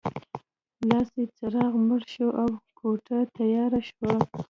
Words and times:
لاسي 0.87 1.23
څراغ 1.37 1.73
مړ 1.87 2.01
شو 2.13 2.27
او 2.41 2.49
کوټه 2.79 3.19
تیاره 3.35 3.79
شوه 3.89 4.13